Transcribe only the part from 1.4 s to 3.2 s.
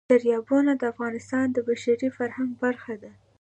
د بشري فرهنګ برخه ده.